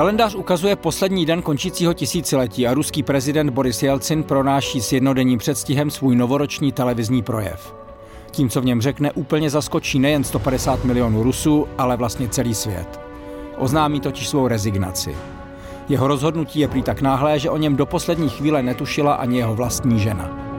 Kalendář 0.00 0.34
ukazuje 0.34 0.76
poslední 0.76 1.26
den 1.26 1.42
končícího 1.42 1.94
tisíciletí 1.94 2.66
a 2.66 2.74
ruský 2.74 3.02
prezident 3.02 3.50
Boris 3.50 3.82
Jelcin 3.82 4.22
pronáší 4.22 4.80
s 4.80 4.92
jednodenním 4.92 5.38
předstihem 5.38 5.90
svůj 5.90 6.16
novoroční 6.16 6.72
televizní 6.72 7.22
projev. 7.22 7.74
Tím, 8.30 8.48
co 8.48 8.60
v 8.60 8.64
něm 8.64 8.80
řekne, 8.80 9.12
úplně 9.12 9.50
zaskočí 9.50 9.98
nejen 9.98 10.24
150 10.24 10.84
milionů 10.84 11.22
Rusů, 11.22 11.66
ale 11.78 11.96
vlastně 11.96 12.28
celý 12.28 12.54
svět. 12.54 13.00
Oznámí 13.58 14.00
totiž 14.00 14.28
svou 14.28 14.48
rezignaci. 14.48 15.16
Jeho 15.88 16.08
rozhodnutí 16.08 16.60
je 16.60 16.68
prý 16.68 16.82
tak 16.82 17.00
náhlé, 17.00 17.38
že 17.38 17.50
o 17.50 17.56
něm 17.56 17.76
do 17.76 17.86
poslední 17.86 18.28
chvíle 18.28 18.62
netušila 18.62 19.14
ani 19.14 19.38
jeho 19.38 19.54
vlastní 19.54 19.98
žena. 19.98 20.49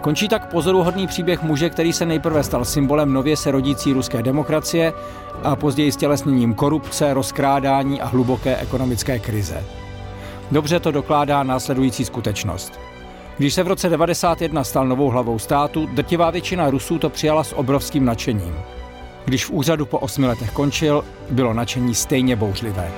Končí 0.00 0.28
tak 0.28 0.50
pozoruhodný 0.50 1.06
příběh 1.06 1.42
muže, 1.42 1.70
který 1.70 1.92
se 1.92 2.06
nejprve 2.06 2.42
stal 2.42 2.64
symbolem 2.64 3.12
nově 3.12 3.36
se 3.36 3.50
rodící 3.50 3.92
ruské 3.92 4.22
demokracie 4.22 4.92
a 5.42 5.56
později 5.56 5.92
stělesněním 5.92 6.54
korupce, 6.54 7.14
rozkrádání 7.14 8.00
a 8.00 8.06
hluboké 8.06 8.56
ekonomické 8.56 9.18
krize. 9.18 9.64
Dobře 10.50 10.80
to 10.80 10.90
dokládá 10.90 11.42
následující 11.42 12.04
skutečnost. 12.04 12.80
Když 13.38 13.54
se 13.54 13.62
v 13.62 13.68
roce 13.68 13.88
1991 13.88 14.64
stal 14.64 14.88
novou 14.88 15.10
hlavou 15.10 15.38
státu, 15.38 15.86
drtivá 15.86 16.30
většina 16.30 16.70
Rusů 16.70 16.98
to 16.98 17.10
přijala 17.10 17.44
s 17.44 17.52
obrovským 17.56 18.04
nadšením. 18.04 18.54
Když 19.24 19.44
v 19.44 19.50
úřadu 19.50 19.86
po 19.86 19.98
osmi 19.98 20.26
letech 20.26 20.50
končil, 20.50 21.04
bylo 21.30 21.52
nadšení 21.52 21.94
stejně 21.94 22.36
bouřlivé. 22.36 22.92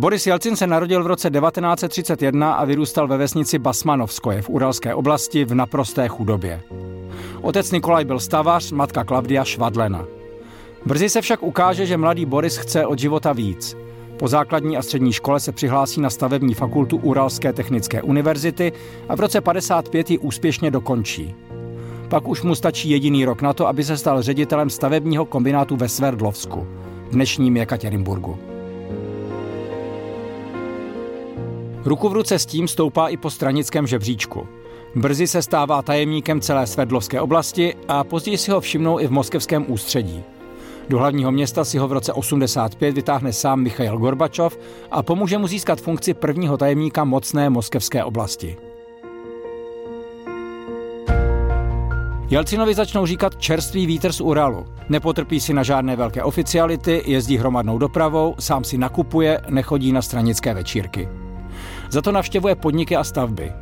Boris 0.00 0.26
Jelcin 0.26 0.56
se 0.56 0.66
narodil 0.66 1.04
v 1.04 1.06
roce 1.06 1.30
1931 1.30 2.52
a 2.52 2.64
vyrůstal 2.64 3.08
ve 3.08 3.16
vesnici 3.16 3.58
Basmanovskoje 3.58 4.42
v 4.42 4.48
Uralské 4.48 4.94
oblasti 4.94 5.44
v 5.44 5.54
naprosté 5.54 6.08
chudobě. 6.08 6.60
Otec 7.42 7.72
Nikolaj 7.72 8.04
byl 8.04 8.20
stavař, 8.20 8.72
matka 8.72 9.04
Klavdia 9.04 9.44
Švadlena. 9.44 10.04
Brzy 10.86 11.08
se 11.08 11.20
však 11.20 11.42
ukáže, 11.42 11.86
že 11.86 11.96
mladý 11.96 12.26
Boris 12.26 12.56
chce 12.56 12.86
od 12.86 12.98
života 12.98 13.32
víc. 13.32 13.76
Po 14.18 14.28
základní 14.28 14.76
a 14.76 14.82
střední 14.82 15.12
škole 15.12 15.40
se 15.40 15.52
přihlásí 15.52 16.00
na 16.00 16.10
stavební 16.10 16.54
fakultu 16.54 16.96
Uralské 16.96 17.52
technické 17.52 18.02
univerzity 18.02 18.72
a 19.08 19.16
v 19.16 19.20
roce 19.20 19.40
55 19.40 20.10
ji 20.10 20.18
úspěšně 20.18 20.70
dokončí. 20.70 21.34
Pak 22.08 22.28
už 22.28 22.42
mu 22.42 22.54
stačí 22.54 22.90
jediný 22.90 23.24
rok 23.24 23.42
na 23.42 23.52
to, 23.52 23.66
aby 23.66 23.84
se 23.84 23.96
stal 23.96 24.22
ředitelem 24.22 24.70
stavebního 24.70 25.24
kombinátu 25.24 25.76
ve 25.76 25.88
Sverdlovsku, 25.88 26.66
dnešním 27.10 27.56
Jekatěrinburgu. 27.56 28.49
Ruku 31.84 32.08
v 32.08 32.12
ruce 32.12 32.38
s 32.38 32.46
tím 32.46 32.68
stoupá 32.68 33.08
i 33.08 33.16
po 33.16 33.30
stranickém 33.30 33.86
žebříčku. 33.86 34.48
Brzy 34.94 35.26
se 35.26 35.42
stává 35.42 35.82
tajemníkem 35.82 36.40
celé 36.40 36.66
Svedlovské 36.66 37.20
oblasti 37.20 37.74
a 37.88 38.04
později 38.04 38.38
si 38.38 38.50
ho 38.50 38.60
všimnou 38.60 39.00
i 39.00 39.06
v 39.06 39.10
moskevském 39.10 39.64
ústředí. 39.68 40.24
Do 40.88 40.98
hlavního 40.98 41.32
města 41.32 41.64
si 41.64 41.78
ho 41.78 41.88
v 41.88 41.92
roce 41.92 42.12
85 42.12 42.94
vytáhne 42.94 43.32
sám 43.32 43.60
Michail 43.60 43.98
Gorbačov 43.98 44.58
a 44.90 45.02
pomůže 45.02 45.38
mu 45.38 45.46
získat 45.46 45.80
funkci 45.80 46.14
prvního 46.14 46.56
tajemníka 46.56 47.04
mocné 47.04 47.50
moskevské 47.50 48.04
oblasti. 48.04 48.56
Jelcinovi 52.30 52.74
začnou 52.74 53.06
říkat 53.06 53.36
čerstvý 53.36 53.86
vítr 53.86 54.12
z 54.12 54.20
Uralu. 54.20 54.66
Nepotrpí 54.88 55.40
si 55.40 55.54
na 55.54 55.62
žádné 55.62 55.96
velké 55.96 56.22
oficiality, 56.22 57.02
jezdí 57.06 57.36
hromadnou 57.36 57.78
dopravou, 57.78 58.34
sám 58.38 58.64
si 58.64 58.78
nakupuje, 58.78 59.40
nechodí 59.48 59.92
na 59.92 60.02
stranické 60.02 60.54
večírky. 60.54 61.08
Za 61.90 62.02
to 62.02 62.12
navštěvuje 62.12 62.54
podniky 62.54 62.96
a 62.96 63.04
stavby. 63.04 63.52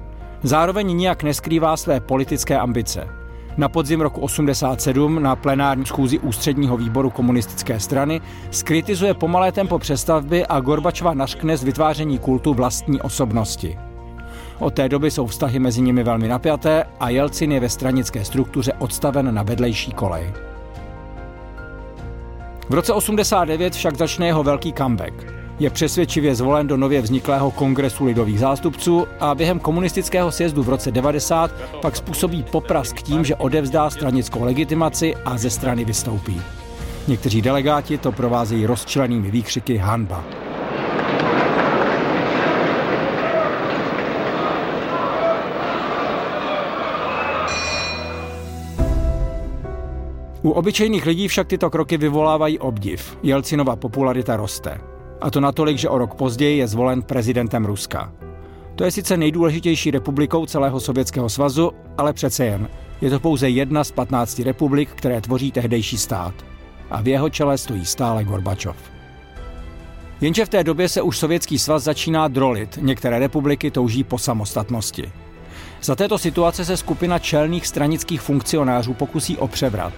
Zároveň 0.43 0.97
nijak 0.97 1.22
neskrývá 1.22 1.77
své 1.77 2.00
politické 2.00 2.59
ambice. 2.59 3.09
Na 3.56 3.69
podzim 3.69 4.00
roku 4.00 4.21
87 4.21 5.22
na 5.22 5.37
plenární 5.37 5.87
schůzi 5.87 6.19
ústředního 6.19 6.76
výboru 6.76 7.11
komunistické 7.11 7.81
strany 7.81 8.20
skritizuje 8.50 9.14
pomalé 9.14 9.53
tempo 9.53 9.79
přestavby 9.79 10.47
a 10.47 10.61
Gorbačova 10.61 11.14
nařkne 11.14 11.56
z 11.56 11.64
vytváření 11.64 12.19
kultu 12.19 12.55
vlastní 12.55 13.00
osobnosti. 13.00 13.79
Od 14.58 14.75
té 14.75 14.88
doby 14.88 15.11
jsou 15.11 15.26
vztahy 15.26 15.58
mezi 15.58 15.81
nimi 15.81 16.03
velmi 16.03 16.29
napjaté 16.29 16.85
a 17.00 17.08
Jelcin 17.08 17.53
je 17.53 17.61
ve 17.61 17.69
stranické 17.69 18.25
struktuře 18.25 18.73
odstaven 18.73 19.35
na 19.35 19.43
vedlejší 19.43 19.93
kolej. 19.93 20.32
V 22.69 22.75
roce 22.75 22.93
89 22.93 23.75
však 23.75 23.97
začne 23.97 24.26
jeho 24.26 24.43
velký 24.43 24.73
comeback 24.73 25.38
je 25.58 25.70
přesvědčivě 25.70 26.34
zvolen 26.34 26.66
do 26.66 26.76
nově 26.76 27.00
vzniklého 27.00 27.50
kongresu 27.50 28.05
lidových 28.05 28.40
zástupců 28.40 29.06
a 29.20 29.34
během 29.34 29.58
komunistického 29.60 30.32
sjezdu 30.32 30.62
v 30.62 30.69
roce 30.69 30.90
90 30.90 31.50
pak 31.82 31.96
způsobí 31.96 32.43
poprask 32.43 33.02
tím, 33.02 33.25
že 33.25 33.37
odevzdá 33.37 33.90
stranickou 33.90 34.44
legitimaci 34.44 35.14
a 35.25 35.38
ze 35.38 35.50
strany 35.50 35.84
vystoupí. 35.84 36.40
Někteří 37.08 37.43
delegáti 37.43 37.99
to 37.99 38.12
provázejí 38.12 38.66
rozčilenými 38.66 39.31
výkřiky 39.31 39.76
hanba. 39.76 40.25
U 50.43 50.50
obyčejných 50.50 51.06
lidí 51.06 51.28
však 51.28 51.46
tyto 51.46 51.70
kroky 51.70 51.96
vyvolávají 51.96 52.58
obdiv. 52.58 53.19
Jelcinova 53.22 53.76
popularita 53.76 54.37
roste. 54.37 54.98
A 55.20 55.31
to 55.31 55.41
natolik, 55.41 55.79
že 55.79 55.88
o 55.88 55.99
rok 55.99 56.15
později 56.15 56.59
je 56.59 56.69
zvolen 56.69 57.03
prezidentem 57.03 57.65
Ruska. 57.65 58.12
To 58.75 58.85
je 58.85 58.91
sice 58.91 59.17
nejdůležitější 59.17 59.91
republikou 59.91 60.47
celého 60.47 60.81
Sovětského 60.81 61.29
svazu, 61.29 61.73
ale 61.99 62.12
přece 62.12 62.44
jen. 62.44 62.69
Je 63.00 63.11
to 63.11 63.20
pouze 63.20 63.49
jedna 63.49 63.85
z 63.85 63.91
15 63.91 64.38
republik, 64.38 64.91
které 64.94 65.20
tvoří 65.20 65.53
tehdejší 65.53 65.99
stát. 65.99 66.35
A 66.91 67.03
v 67.03 67.09
jeho 67.09 67.31
čele 67.31 67.59
stojí 67.59 67.87
stále 67.87 68.25
Gorbačov. 68.25 68.76
Jenže 70.20 70.44
v 70.44 70.49
té 70.49 70.65
době 70.65 70.88
se 70.88 71.03
už 71.03 71.19
Sovětský 71.19 71.59
svaz 71.59 71.82
začíná 71.82 72.29
drolit. 72.29 72.79
Některé 72.82 73.19
republiky 73.19 73.70
touží 73.70 74.05
po 74.05 74.19
samostatnosti. 74.19 75.12
Za 75.82 75.97
této 75.97 76.19
situace 76.19 76.65
se 76.65 76.76
skupina 76.76 77.19
čelných 77.19 77.67
stranických 77.67 78.20
funkcionářů 78.20 78.94
pokusí 78.94 79.37
o 79.37 79.49
převrat. 79.49 79.93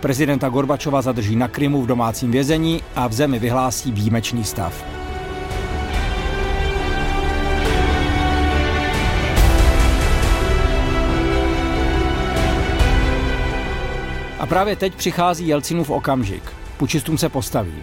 Prezidenta 0.00 0.48
Gorbačova 0.48 1.02
zadrží 1.02 1.36
na 1.36 1.48
Krymu 1.48 1.82
v 1.82 1.86
domácím 1.86 2.30
vězení 2.30 2.82
a 2.96 3.06
v 3.06 3.12
zemi 3.12 3.38
vyhlásí 3.38 3.92
výjimečný 3.92 4.44
stav. 4.44 4.84
A 14.38 14.46
právě 14.46 14.76
teď 14.76 14.94
přichází 14.94 15.46
Jelcinův 15.48 15.90
okamžik. 15.90 16.42
Pučistům 16.76 17.18
se 17.18 17.28
postaví. 17.28 17.74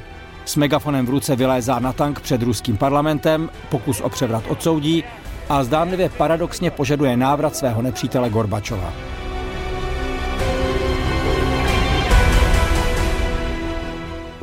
S 0.46 0.56
megafonem 0.56 1.06
v 1.06 1.10
ruce 1.10 1.36
vylézá 1.36 1.80
na 1.80 1.94
tank 1.94 2.20
před 2.20 2.42
ruským 2.42 2.78
parlamentem, 2.78 3.50
pokus 3.70 4.02
o 4.02 4.10
převrat 4.10 4.44
odsoudí 4.48 5.04
a 5.50 5.64
zdánlivě 5.64 6.10
paradoxně 6.10 6.72
požaduje 6.72 7.18
návrat 7.18 7.56
svého 7.56 7.82
nepřítele 7.82 8.30
Gorbačova. 8.30 8.94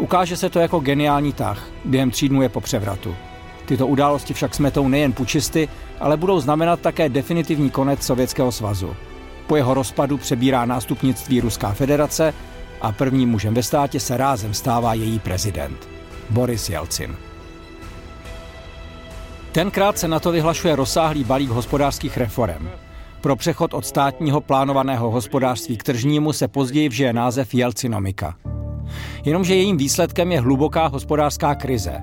Ukáže 0.05 0.37
se 0.37 0.51
to 0.51 0.59
jako 0.59 0.81
geniální 0.81 1.33
tah 1.33 1.67
během 1.85 2.11
tří 2.11 2.29
dnů 2.29 2.43
je 2.43 2.49
po 2.49 2.61
převratu. 2.61 3.17
Tyto 3.67 3.87
události 3.87 4.35
však 4.35 4.55
smetou 4.55 4.89
nejen 4.89 5.13
pučisty, 5.13 5.69
ale 6.01 6.17
budou 6.17 6.41
znamenat 6.41 6.81
také 6.81 7.09
definitivní 7.09 7.71
konec 7.71 8.03
Sovětského 8.03 8.53
svazu. 8.53 8.97
Po 9.47 9.57
jeho 9.57 9.75
rozpadu 9.75 10.19
přebírá 10.19 10.65
nástupnictví 10.65 11.41
Ruská 11.41 11.73
federace 11.73 12.35
a 12.81 12.93
prvním 12.93 13.31
mužem 13.31 13.55
ve 13.55 13.63
státě 13.63 14.01
se 14.01 14.17
rázem 14.17 14.55
stává 14.55 14.95
její 14.95 15.19
prezident, 15.19 15.89
Boris 16.31 16.69
Jelcin. 16.69 17.17
Tenkrát 19.53 19.99
se 19.99 20.09
na 20.09 20.21
to 20.21 20.33
vyhlašuje 20.33 20.77
rozsáhlý 20.77 21.25
balík 21.25 21.51
hospodářských 21.51 22.17
reform. 22.17 22.69
Pro 23.21 23.37
přechod 23.37 23.75
od 23.75 23.87
státního 23.87 24.41
plánovaného 24.41 25.11
hospodářství 25.11 25.77
k 25.77 25.83
tržnímu 25.83 26.33
se 26.33 26.49
později 26.49 26.89
vžije 26.89 27.13
název 27.13 27.55
Jelcinomika. 27.55 28.37
Jenomže 29.25 29.55
jejím 29.55 29.77
výsledkem 29.77 30.33
je 30.33 30.41
hluboká 30.41 30.87
hospodářská 30.87 31.55
krize. 31.55 32.03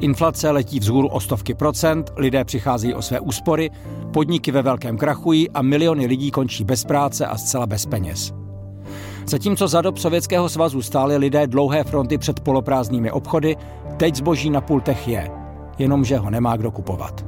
Inflace 0.00 0.50
letí 0.50 0.80
vzhůru 0.80 1.08
o 1.08 1.20
stovky 1.20 1.54
procent, 1.54 2.12
lidé 2.16 2.44
přicházejí 2.44 2.94
o 2.94 3.02
své 3.02 3.20
úspory, 3.20 3.70
podniky 4.12 4.50
ve 4.50 4.62
velkém 4.62 4.98
krachují 4.98 5.50
a 5.50 5.62
miliony 5.62 6.06
lidí 6.06 6.30
končí 6.30 6.64
bez 6.64 6.84
práce 6.84 7.26
a 7.26 7.38
zcela 7.38 7.66
bez 7.66 7.86
peněz. 7.86 8.32
Zatímco 9.26 9.68
za 9.68 9.80
dob 9.80 9.98
Sovětského 9.98 10.48
svazu 10.48 10.82
stály 10.82 11.16
lidé 11.16 11.46
dlouhé 11.46 11.84
fronty 11.84 12.18
před 12.18 12.40
poloprázdnými 12.40 13.10
obchody, 13.10 13.56
teď 13.96 14.14
zboží 14.14 14.50
na 14.50 14.60
pultech 14.60 15.08
je, 15.08 15.30
jenomže 15.78 16.18
ho 16.18 16.30
nemá 16.30 16.56
kdo 16.56 16.70
kupovat. 16.70 17.26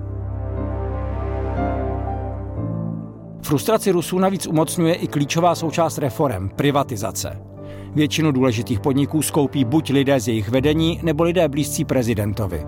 Frustraci 3.42 3.90
Rusů 3.90 4.18
navíc 4.18 4.46
umocňuje 4.46 4.94
i 4.94 5.06
klíčová 5.06 5.54
součást 5.54 5.98
reform 5.98 6.48
privatizace. 6.48 7.55
Většinu 7.96 8.32
důležitých 8.32 8.80
podniků 8.80 9.22
skoupí 9.22 9.64
buď 9.64 9.90
lidé 9.90 10.20
z 10.20 10.28
jejich 10.28 10.48
vedení, 10.48 11.00
nebo 11.02 11.24
lidé 11.24 11.48
blízcí 11.48 11.84
prezidentovi. 11.84 12.66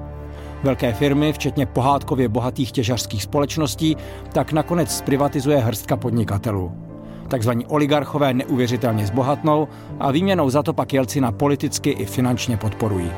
Velké 0.62 0.92
firmy, 0.92 1.32
včetně 1.32 1.66
pohádkově 1.66 2.28
bohatých 2.28 2.72
těžařských 2.72 3.22
společností, 3.22 3.96
tak 4.32 4.52
nakonec 4.52 4.96
zprivatizuje 4.96 5.58
hrstka 5.58 5.96
podnikatelů. 5.96 6.72
Takzvaní 7.28 7.66
oligarchové 7.66 8.34
neuvěřitelně 8.34 9.06
zbohatnou 9.06 9.68
a 10.00 10.10
výměnou 10.10 10.50
za 10.50 10.62
to 10.62 10.72
pak 10.72 10.92
Jelcina 10.92 11.32
politicky 11.32 11.90
i 11.90 12.04
finančně 12.04 12.56
podporují. 12.56 13.10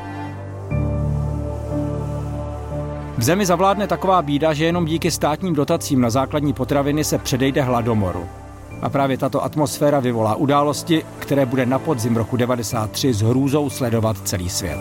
V 3.19 3.23
zemi 3.23 3.47
zavládne 3.47 3.87
taková 3.87 4.23
bída, 4.23 4.53
že 4.53 4.65
jenom 4.65 4.85
díky 4.85 5.11
státním 5.11 5.55
dotacím 5.55 6.01
na 6.01 6.11
základní 6.11 6.53
potraviny 6.53 7.05
se 7.05 7.19
předejde 7.19 7.63
hladomoru. 7.63 8.40
A 8.83 8.89
právě 8.89 9.19
tato 9.19 9.45
atmosféra 9.45 10.01
vyvolá 10.01 10.35
události, 10.35 11.05
které 11.19 11.47
bude 11.47 11.67
na 11.67 11.79
podzim 11.79 12.17
roku 12.17 12.37
93 12.37 13.13
s 13.13 13.23
hrůzou 13.23 13.71
sledovat 13.71 14.17
celý 14.29 14.49
svět. 14.49 14.81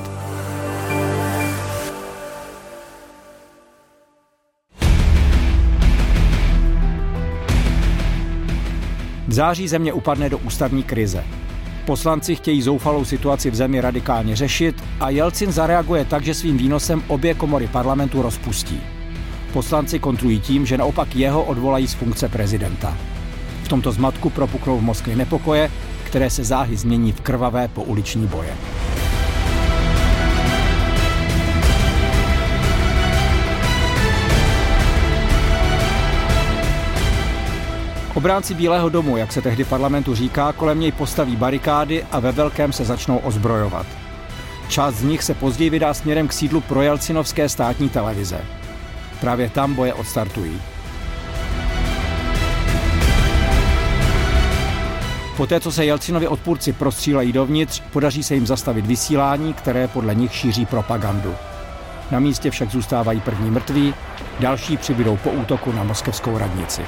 V 9.28 9.34
září 9.34 9.68
země 9.68 9.94
upadne 9.94 10.30
do 10.30 10.38
ústavní 10.38 10.84
krize. 10.84 11.24
Poslanci 11.86 12.36
chtějí 12.36 12.62
zoufalou 12.62 13.06
situaci 13.06 13.52
v 13.52 13.56
zemi 13.56 13.82
radikálně 13.82 14.36
řešit 14.36 14.84
a 15.00 15.10
Jelcin 15.10 15.52
zareaguje 15.52 16.06
tak, 16.06 16.24
že 16.24 16.34
svým 16.34 16.58
výnosem 16.58 17.04
obě 17.08 17.34
komory 17.34 17.68
parlamentu 17.68 18.22
rozpustí. 18.22 18.82
Poslanci 19.54 20.00
kontrují 20.00 20.40
tím, 20.40 20.66
že 20.66 20.78
naopak 20.78 21.16
jeho 21.16 21.44
odvolají 21.44 21.88
z 21.88 21.94
funkce 21.94 22.30
prezidenta. 22.30 22.98
V 23.70 23.78
tomto 23.78 23.92
zmatku 23.92 24.30
propuknou 24.30 24.78
v 24.78 24.82
Moskvě 24.82 25.16
nepokoje, 25.16 25.72
které 26.04 26.30
se 26.30 26.44
záhy 26.44 26.78
změní 26.78 27.12
v 27.12 27.22
krvavé 27.22 27.68
pouliční 27.68 28.28
boje. 28.28 28.58
Obránci 38.14 38.54
Bílého 38.54 38.90
domu, 38.90 39.18
jak 39.18 39.34
se 39.34 39.42
tehdy 39.42 39.64
parlamentu 39.64 40.16
říká, 40.16 40.54
kolem 40.54 40.80
něj 40.80 40.92
postaví 40.92 41.36
barikády 41.36 42.04
a 42.12 42.20
ve 42.20 42.32
velkém 42.32 42.74
se 42.74 42.86
začnou 42.86 43.18
ozbrojovat. 43.18 43.86
Část 44.70 44.96
z 44.96 45.04
nich 45.04 45.24
se 45.24 45.34
později 45.34 45.70
vydá 45.70 45.94
směrem 45.94 46.28
k 46.28 46.34
sídlu 46.34 46.62
projelcinovské 46.62 47.50
státní 47.50 47.90
televize. 47.90 48.42
Právě 49.22 49.50
tam 49.50 49.74
boje 49.74 49.94
odstartují. 49.94 50.62
Poté, 55.40 55.60
co 55.60 55.72
se 55.72 55.86
Jelcinovi 55.86 56.28
odpůrci 56.28 56.74
prostřílejí 56.74 57.32
dovnitř, 57.32 57.80
podaří 57.94 58.24
se 58.24 58.36
jim 58.36 58.48
zastavit 58.48 58.86
vysílání, 58.86 59.54
které 59.54 59.88
podle 59.88 60.16
nich 60.16 60.36
šíří 60.36 60.66
propagandu. 60.66 61.36
Na 62.12 62.20
místě 62.20 62.52
však 62.52 62.72
zůstávají 62.72 63.22
první 63.22 63.52
mrtví, 63.52 63.94
další 64.40 64.78
přibydou 64.78 65.18
po 65.18 65.30
útoku 65.30 65.72
na 65.72 65.84
moskevskou 65.84 66.38
radnici 66.38 66.82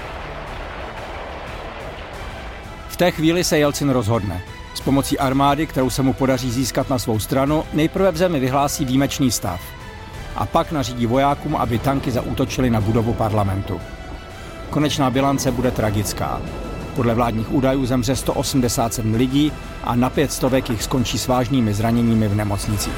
té 3.01 3.11
chvíli 3.11 3.43
se 3.43 3.57
Jelcin 3.57 3.89
rozhodne. 3.89 4.41
S 4.73 4.81
pomocí 4.81 5.19
armády, 5.19 5.67
kterou 5.67 5.89
se 5.89 6.01
mu 6.01 6.13
podaří 6.13 6.51
získat 6.51 6.89
na 6.89 6.99
svou 6.99 7.19
stranu, 7.19 7.63
nejprve 7.73 8.11
v 8.11 8.17
zemi 8.17 8.39
vyhlásí 8.39 8.85
výjimečný 8.85 9.31
stav. 9.31 9.61
A 10.35 10.45
pak 10.45 10.71
nařídí 10.71 11.05
vojákům, 11.05 11.55
aby 11.55 11.79
tanky 11.79 12.11
zaútočili 12.11 12.69
na 12.69 12.81
budovu 12.81 13.13
parlamentu. 13.13 13.81
Konečná 14.69 15.09
bilance 15.09 15.51
bude 15.51 15.71
tragická. 15.71 16.41
Podle 16.95 17.13
vládních 17.13 17.51
údajů 17.51 17.85
zemře 17.85 18.15
187 18.15 19.13
lidí 19.13 19.51
a 19.83 19.95
na 19.95 20.09
pět 20.09 20.31
stovek 20.31 20.69
jich 20.69 20.83
skončí 20.83 21.17
s 21.17 21.27
vážnými 21.27 21.73
zraněními 21.73 22.27
v 22.27 22.35
nemocnicích. 22.35 22.93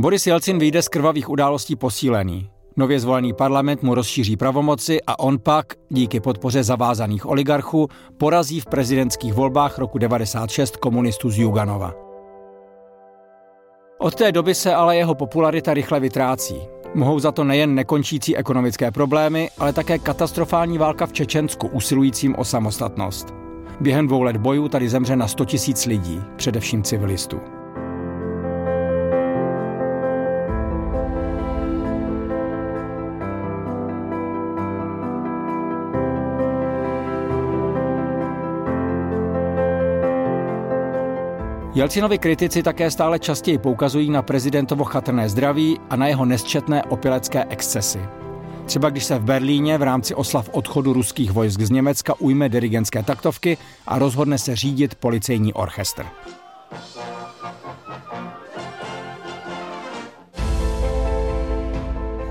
Boris 0.00 0.26
Jelcin 0.26 0.58
vyjde 0.58 0.82
z 0.82 0.88
krvavých 0.88 1.28
událostí 1.28 1.76
posílený. 1.76 2.50
Nově 2.78 3.00
zvolený 3.00 3.32
parlament 3.32 3.82
mu 3.82 3.94
rozšíří 3.94 4.36
pravomoci 4.36 4.98
a 5.06 5.18
on 5.18 5.38
pak, 5.38 5.66
díky 5.88 6.20
podpoře 6.20 6.62
zavázaných 6.62 7.26
oligarchů, 7.26 7.88
porazí 8.18 8.60
v 8.60 8.66
prezidentských 8.66 9.34
volbách 9.34 9.78
roku 9.78 9.98
96 9.98 10.76
komunistů 10.76 11.30
z 11.30 11.38
Juganova. 11.38 11.92
Od 13.98 14.14
té 14.14 14.32
doby 14.32 14.54
se 14.54 14.74
ale 14.74 14.96
jeho 14.96 15.14
popularita 15.14 15.74
rychle 15.74 16.00
vytrácí. 16.00 16.56
Mohou 16.94 17.18
za 17.18 17.32
to 17.32 17.44
nejen 17.44 17.74
nekončící 17.74 18.36
ekonomické 18.36 18.90
problémy, 18.90 19.50
ale 19.58 19.72
také 19.72 19.98
katastrofální 19.98 20.78
válka 20.78 21.06
v 21.06 21.12
Čečensku 21.12 21.68
usilujícím 21.68 22.34
o 22.38 22.44
samostatnost. 22.44 23.34
Během 23.80 24.06
dvou 24.06 24.22
let 24.22 24.36
bojů 24.36 24.68
tady 24.68 24.88
zemře 24.88 25.16
na 25.16 25.28
100 25.28 25.44
000 25.44 25.54
lidí, 25.86 26.20
především 26.36 26.82
civilistů. 26.82 27.57
Jelcinovi 41.78 42.18
kritici 42.18 42.62
také 42.62 42.90
stále 42.90 43.18
častěji 43.18 43.58
poukazují 43.58 44.10
na 44.10 44.22
prezidentovo 44.22 44.84
chatrné 44.84 45.28
zdraví 45.28 45.80
a 45.90 45.96
na 45.96 46.06
jeho 46.06 46.24
nesčetné 46.24 46.82
opilecké 46.82 47.44
excesy. 47.44 48.00
Třeba 48.66 48.90
když 48.90 49.04
se 49.04 49.18
v 49.18 49.24
Berlíně 49.24 49.78
v 49.78 49.82
rámci 49.82 50.14
oslav 50.14 50.50
odchodu 50.52 50.92
ruských 50.92 51.30
vojsk 51.30 51.60
z 51.60 51.70
Německa 51.70 52.14
ujme 52.18 52.48
dirigentské 52.48 53.02
taktovky 53.02 53.56
a 53.86 53.98
rozhodne 53.98 54.38
se 54.38 54.56
řídit 54.56 54.94
policejní 54.94 55.52
orchestr. 55.52 56.06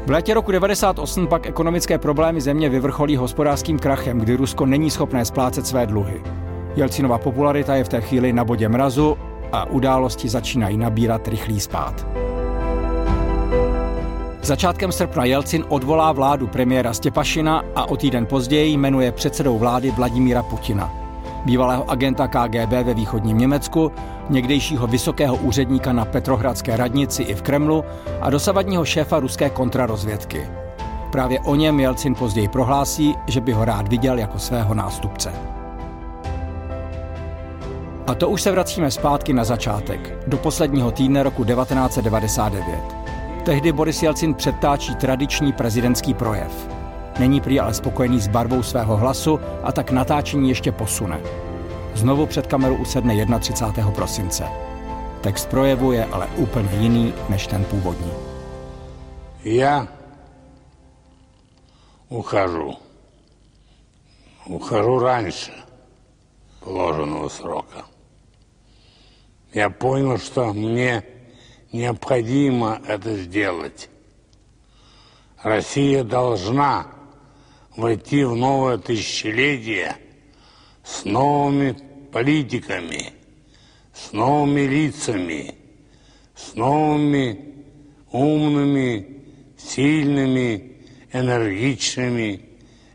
V 0.05 0.09
létě 0.09 0.33
roku 0.33 0.51
98 0.51 1.27
pak 1.27 1.45
ekonomické 1.45 1.97
problémy 1.97 2.41
země 2.41 2.69
vyvrcholí 2.69 3.15
hospodářským 3.15 3.79
krachem, 3.79 4.19
kdy 4.19 4.35
Rusko 4.35 4.65
není 4.65 4.91
schopné 4.91 5.25
splácet 5.25 5.67
své 5.67 5.85
dluhy. 5.85 6.21
Jelcinova 6.75 7.17
popularita 7.17 7.75
je 7.75 7.83
v 7.83 7.89
té 7.89 8.01
chvíli 8.01 8.33
na 8.33 8.45
bodě 8.45 8.69
mrazu 8.69 9.17
a 9.51 9.65
události 9.65 10.29
začínají 10.29 10.77
nabírat 10.77 11.27
rychlý 11.27 11.59
spát. 11.59 12.07
Začátkem 14.41 14.91
srpna 14.91 15.25
Jelcin 15.25 15.65
odvolá 15.69 16.11
vládu 16.11 16.47
premiéra 16.47 16.93
Stěpašina 16.93 17.63
a 17.75 17.85
o 17.85 17.97
týden 17.97 18.25
později 18.25 18.77
jmenuje 18.77 19.11
předsedou 19.11 19.57
vlády 19.57 19.91
Vladimíra 19.91 20.43
Putina. 20.43 20.93
Bývalého 21.45 21.91
agenta 21.91 22.27
KGB 22.27 22.71
ve 22.71 22.93
východním 22.93 23.37
Německu, 23.37 23.91
někdejšího 24.29 24.87
vysokého 24.87 25.35
úředníka 25.35 25.93
na 25.93 26.05
Petrohradské 26.05 26.77
radnici 26.77 27.23
i 27.23 27.35
v 27.35 27.41
Kremlu 27.41 27.83
a 28.21 28.29
dosavadního 28.29 28.85
šéfa 28.85 29.19
ruské 29.19 29.49
kontrarozvědky. 29.49 30.47
Právě 31.11 31.39
o 31.39 31.55
něm 31.55 31.79
Jelcin 31.79 32.15
později 32.15 32.47
prohlásí, 32.47 33.15
že 33.27 33.41
by 33.41 33.51
ho 33.51 33.65
rád 33.65 33.87
viděl 33.87 34.19
jako 34.19 34.39
svého 34.39 34.73
nástupce. 34.73 35.33
A 38.06 38.14
to 38.14 38.28
už 38.28 38.42
se 38.42 38.50
vracíme 38.50 38.90
zpátky 38.90 39.32
na 39.32 39.44
začátek, 39.44 40.14
do 40.26 40.38
posledního 40.38 40.90
týdne 40.90 41.22
roku 41.22 41.44
1999. 41.44 42.78
Tehdy 43.44 43.72
Boris 43.72 44.02
Jelcin 44.02 44.34
předtáčí 44.34 44.94
tradiční 44.94 45.52
prezidentský 45.52 46.14
projev. 46.14 46.68
Není 47.18 47.40
prý 47.40 47.60
ale 47.60 47.74
spokojený 47.74 48.20
s 48.20 48.28
barvou 48.28 48.62
svého 48.62 48.96
hlasu 48.96 49.40
a 49.62 49.72
tak 49.72 49.90
natáčení 49.90 50.48
ještě 50.48 50.72
posune. 50.72 51.20
Znovu 51.94 52.26
před 52.26 52.46
kameru 52.46 52.76
usedne 52.76 53.38
31. 53.40 53.90
prosince. 53.90 54.44
Text 55.20 55.48
projevu 55.48 55.92
je 55.92 56.04
ale 56.04 56.26
úplně 56.36 56.68
jiný 56.78 57.14
než 57.28 57.46
ten 57.46 57.64
původní. 57.64 58.12
Já 59.44 59.88
ухожу. 62.08 62.74
Ухожу 64.46 64.98
раньше 64.98 65.52
положенного 66.60 67.28
срока. 67.28 67.84
Я 69.53 69.69
понял, 69.69 70.17
что 70.17 70.53
мне 70.53 71.03
Необходимо 71.71 72.81
это 72.87 73.15
сделать. 73.17 73.89
Россия 75.43 76.03
должна 76.03 76.87
войти 77.75 78.23
в 78.23 78.35
новое 78.35 78.77
тысячелетие 78.77 79.97
с 80.83 81.03
новыми 81.03 81.77
политиками, 82.11 83.13
с 83.93 84.13
новыми 84.13 84.61
лицами, 84.61 85.55
с 86.35 86.55
новыми 86.55 87.65
умными, 88.11 89.23
сильными, 89.57 90.77
энергичными 91.11 92.41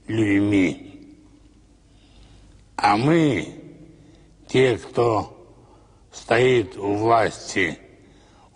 людьми. 0.09 1.15
А 2.77 2.97
мы, 2.97 3.55
те, 4.49 4.79
кто 4.79 5.42
стоит 6.12 6.78
у 6.78 6.94
власти – 6.96 7.88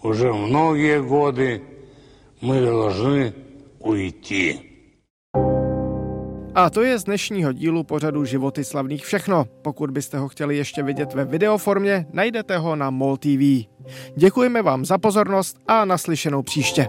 уже 0.04 0.34
многие 0.34 1.02
годы 1.02 1.62
мы 2.42 2.62
должны 2.62 3.34
уйти. 3.80 4.68
A 6.54 6.70
to 6.70 6.82
je 6.82 7.00
z 7.00 7.04
dnešního 7.04 7.54
dílu 7.54 7.84
pořadu 7.84 8.26
Životy 8.26 8.64
slavných 8.64 9.06
všechno. 9.06 9.46
Pokud 9.62 9.92
byste 9.92 10.18
ho 10.18 10.28
chtěli 10.28 10.58
ještě 10.58 10.84
vidět 10.84 11.14
ve 11.14 11.26
videoformě, 11.26 12.06
najdete 12.14 12.58
ho 12.58 12.76
na 12.76 12.90
MOL 12.90 13.18
TV. 13.18 13.68
Děkujeme 14.16 14.62
vám 14.62 14.86
za 14.86 14.98
pozornost 14.98 15.58
a 15.68 15.86
naslyšenou 15.86 16.42
příště. 16.42 16.88